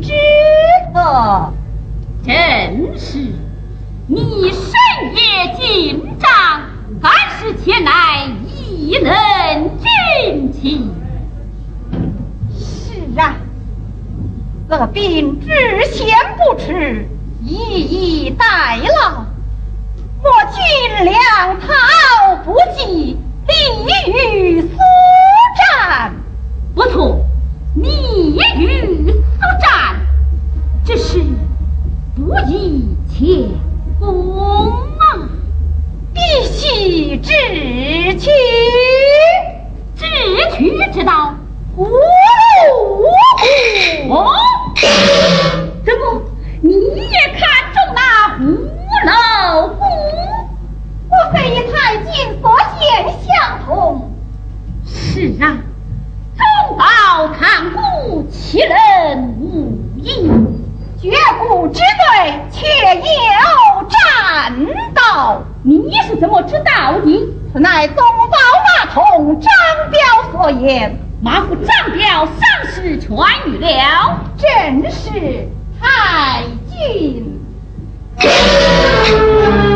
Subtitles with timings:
[0.00, 0.12] 之
[0.94, 1.52] 责。
[2.24, 3.18] 正是，
[4.06, 4.70] 你深
[5.14, 6.28] 夜进帐，
[7.00, 10.94] 赶时前来，亦能尽情。
[12.56, 13.34] 是啊，
[14.68, 15.46] 这兵知
[15.92, 17.06] 先不迟，
[17.44, 19.24] 一一代劳。
[20.20, 21.16] 我军粮
[21.60, 21.66] 逃
[22.44, 23.54] 不济，利
[24.12, 24.68] 于速
[25.56, 26.12] 战。
[26.74, 27.20] 不错，
[27.76, 27.88] 利
[28.36, 28.97] 于速战，
[30.88, 31.22] 这是
[32.16, 33.50] 不义前
[34.00, 35.28] 功啊！
[36.14, 36.18] 必
[36.50, 37.30] 须智
[38.18, 38.30] 取，
[39.94, 40.06] 智
[40.56, 41.34] 取之道，
[41.76, 41.92] 无路
[42.96, 43.04] 无
[44.14, 44.32] 哦，
[45.84, 46.22] 怎么
[46.62, 48.00] 你也看中那
[48.38, 48.40] 葫
[49.04, 49.84] 芦骨？
[51.10, 52.80] 莫非与太君所见
[53.26, 54.10] 相同？
[54.86, 55.58] 是啊，
[56.34, 60.47] 中道看骨，其人无异。
[61.72, 62.66] 绝骨之对，却
[62.96, 63.02] 有
[63.88, 64.54] 战
[64.94, 65.42] 道。
[65.62, 67.34] 你是怎么知道的？
[67.52, 69.50] 此乃东宝马童张
[69.90, 69.98] 彪
[70.32, 70.98] 所言。
[71.20, 75.48] 马虎张彪丧事痊愈了，正是
[75.80, 77.40] 太君。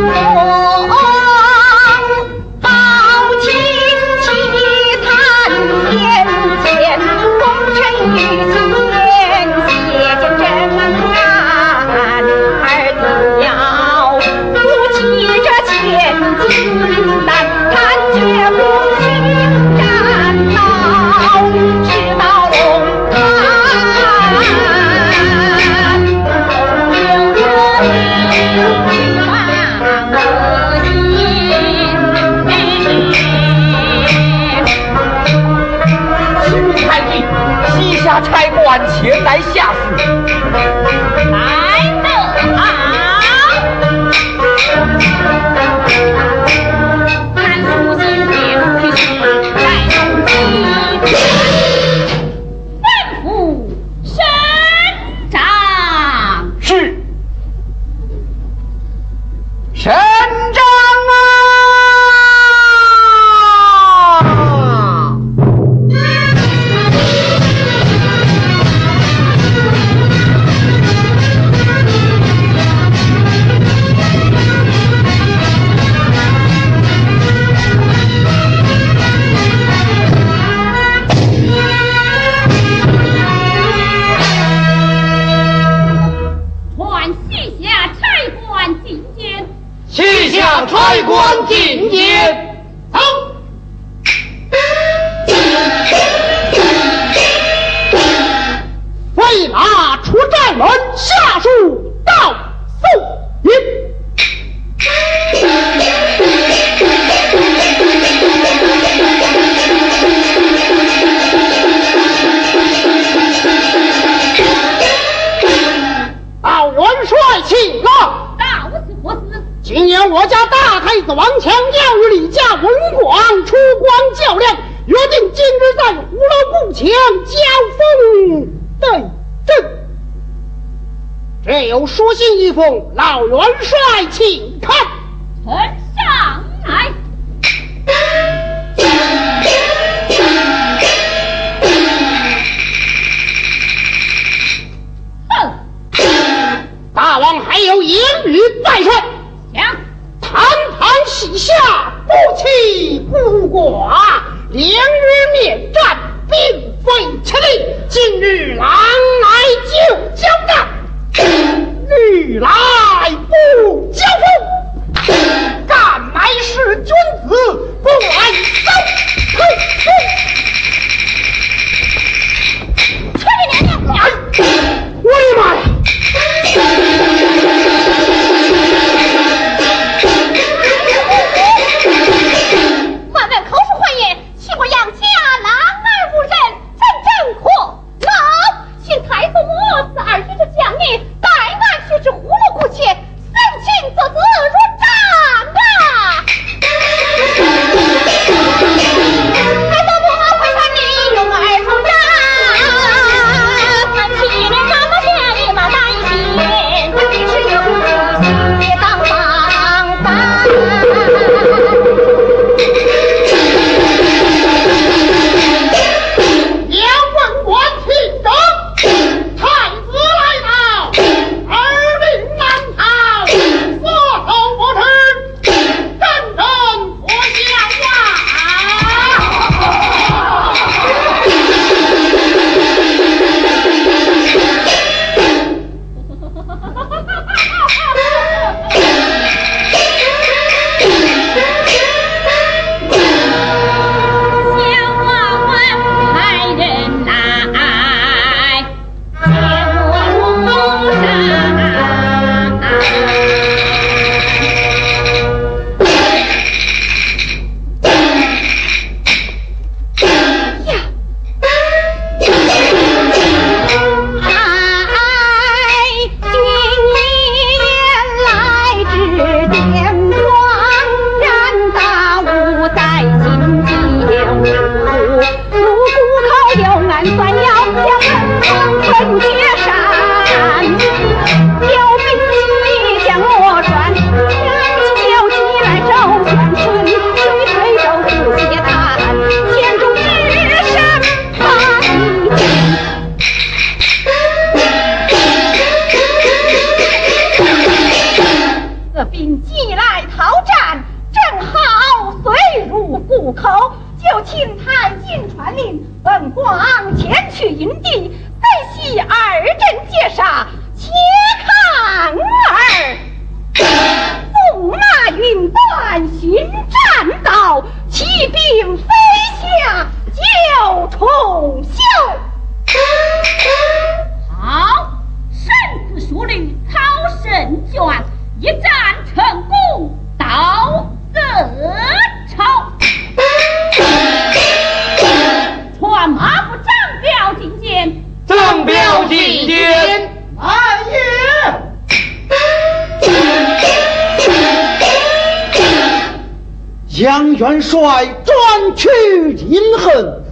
[347.83, 348.89] 杨元帅转去
[349.33, 350.23] 阴恨，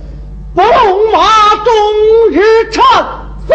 [0.54, 2.84] 龙马终日缠
[3.44, 3.54] 死。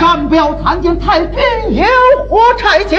[0.00, 1.38] 张彪参见太君，
[1.74, 1.84] 有
[2.30, 2.98] 何差遣？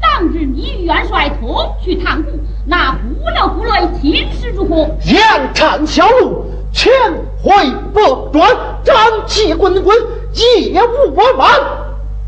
[0.00, 2.30] 当日你与元帅同去探谷，
[2.66, 2.98] 那忽
[3.36, 4.88] 流部内情势如何？
[5.06, 6.92] 杨战小路，前
[7.40, 7.52] 回
[7.94, 8.50] 不转，
[8.82, 8.96] 战
[9.28, 9.96] 气滚滚，
[10.34, 11.28] 夜无完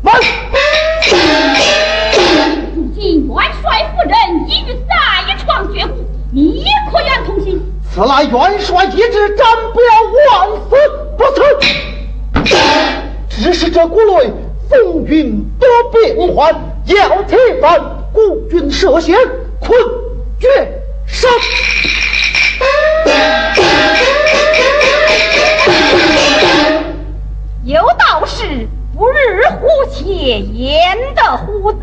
[0.03, 0.15] 完。
[2.75, 3.63] 如今元帅
[3.93, 4.13] 夫人
[4.47, 4.93] 已于在
[5.43, 5.93] 床绝骨，
[6.31, 7.61] 你可愿同行？
[7.93, 9.81] 此乃元帅一旨，战彪
[10.27, 10.75] 万死
[11.17, 11.41] 不辞。
[13.29, 14.31] 只是这国内
[14.69, 16.55] 风云多变幻，
[16.85, 19.15] 要提防孤军涉险，
[19.59, 19.79] 困
[20.39, 20.47] 绝
[21.05, 21.27] 杀。
[27.63, 30.03] 有道是不日虎切
[30.39, 31.79] 焉得虎子，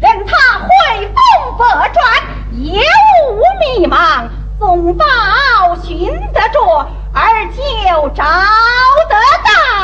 [0.00, 0.68] 任他会
[1.06, 1.14] 风
[1.58, 2.04] 百转，
[2.52, 2.82] 也
[3.28, 4.28] 无迷茫。
[4.58, 5.04] 总报
[5.82, 8.22] 寻得着，而就找
[9.08, 9.79] 得到。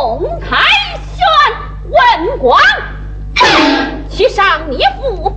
[0.00, 0.56] 公开
[1.16, 1.26] 宣
[1.90, 2.56] 文广，
[4.08, 5.27] 去上你父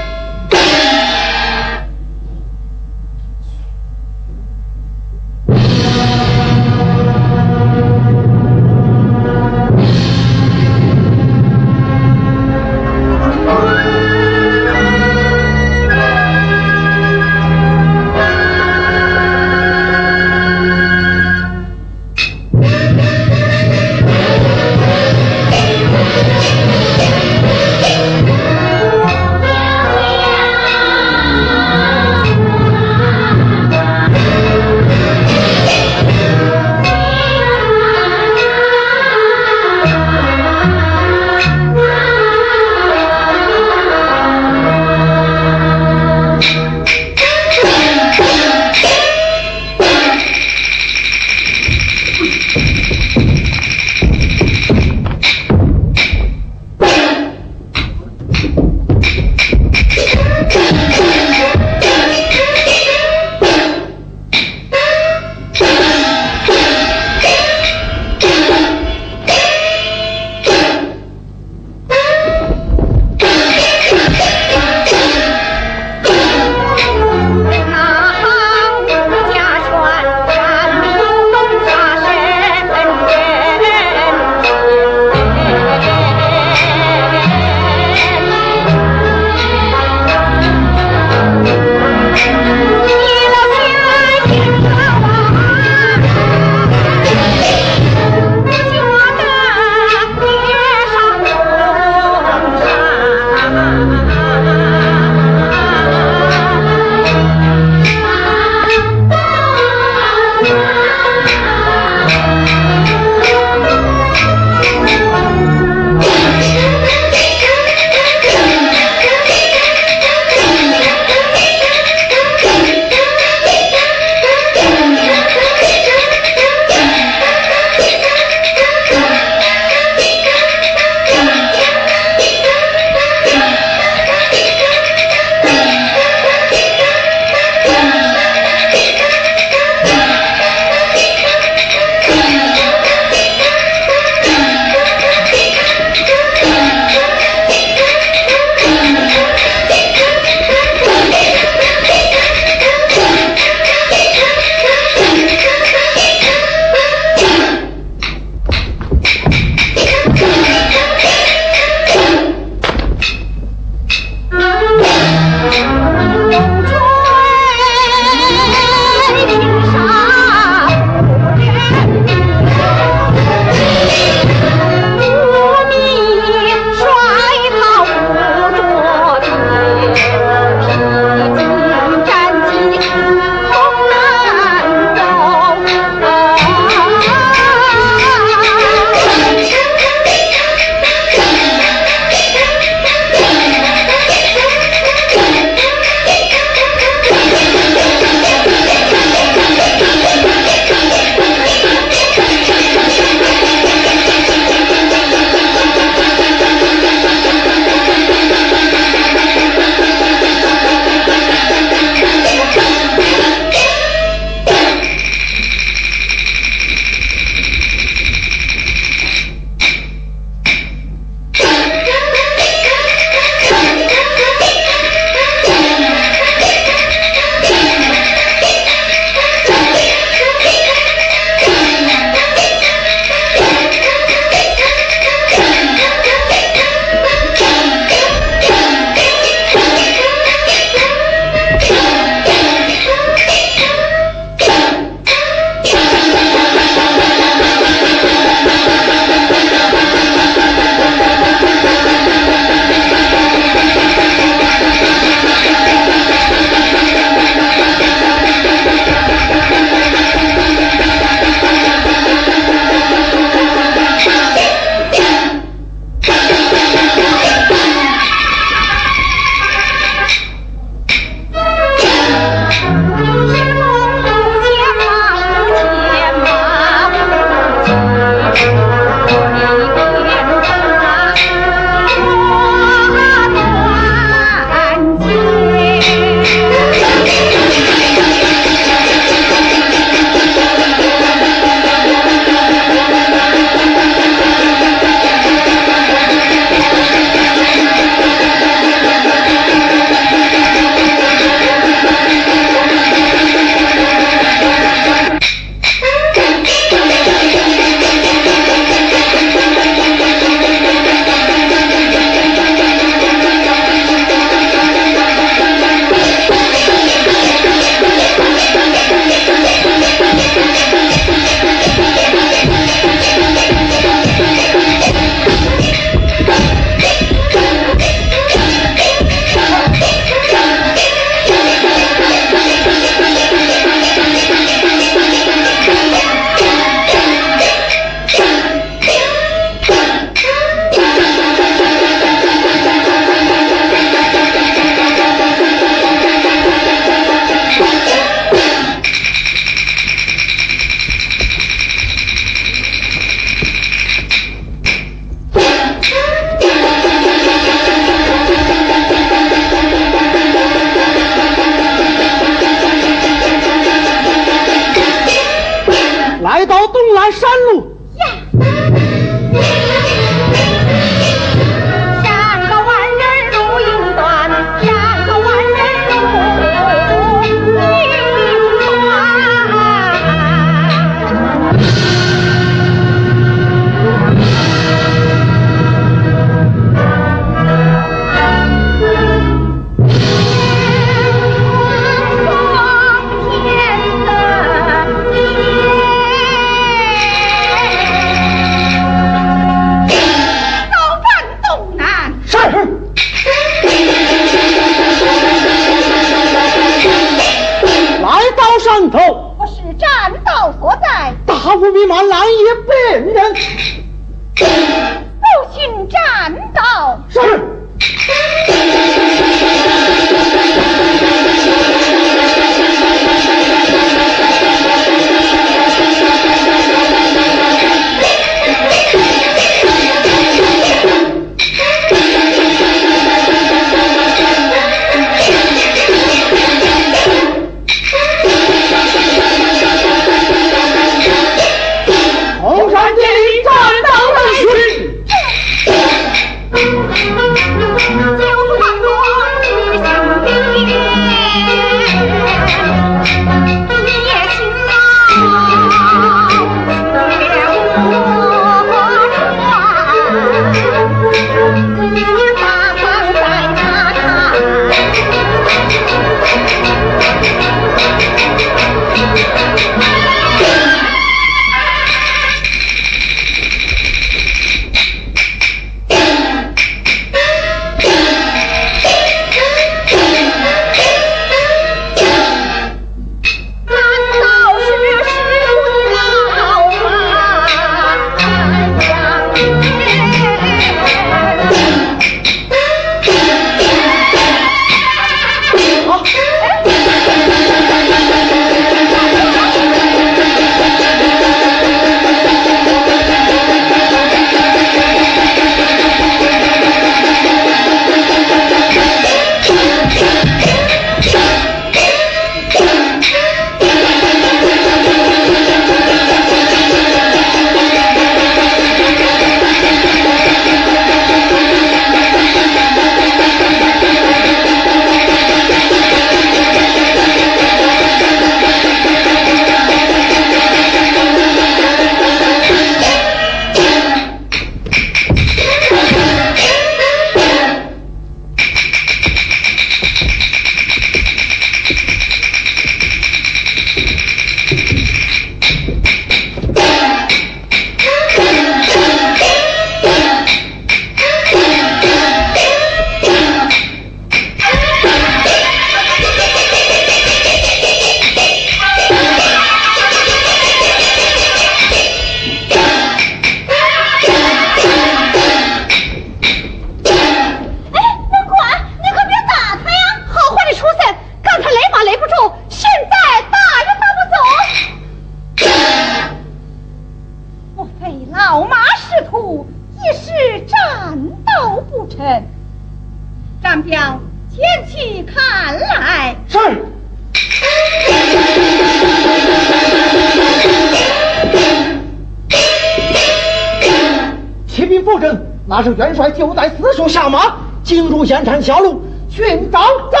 [595.54, 597.30] 那是元帅就在此处下马，
[597.62, 599.60] 进入燕山小路寻找
[599.90, 600.00] 战。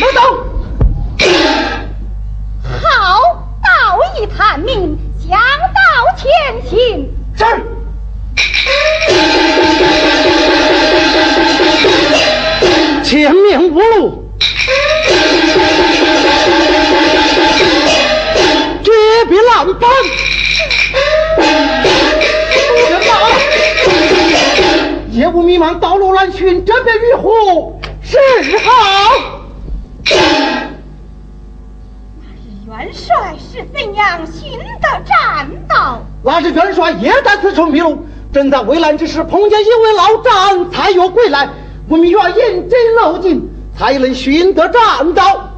[0.00, 0.24] 等等，
[2.80, 3.20] 好，
[3.62, 3.68] 道
[4.16, 4.96] 义探明，
[5.28, 5.76] 将道
[6.16, 6.30] 前
[6.66, 7.06] 行。
[7.36, 7.44] 是。
[13.04, 14.24] 前面无路，
[18.82, 18.90] 绝
[19.28, 19.90] 壁烂板。
[25.30, 28.18] 马，夜雾弥漫，道路难寻，这边与虎是
[28.58, 28.72] 好。
[32.18, 36.02] 那是元帅是怎样寻得栈道？
[36.24, 41.48] 那是元帅也在此处迷路，正在危难之时碰见一位老丈才有归来，
[41.88, 45.48] 我们愿认真路径，才能寻得栈道。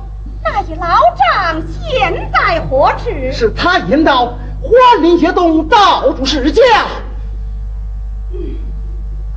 [0.44, 3.11] 那一老丈现在何处？
[3.32, 4.26] 是他引导
[4.61, 6.62] 环林协动到处试驾，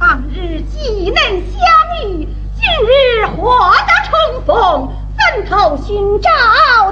[0.02, 1.62] 往日既能相
[2.04, 4.12] 遇，今日获得重
[4.46, 4.90] 逢。
[5.18, 6.30] 分头寻找，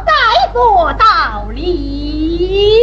[0.05, 0.13] 待
[0.53, 2.79] 做道理。